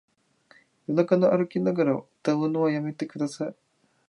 [0.87, 3.55] 夜中に歩きながら歌うのやめてください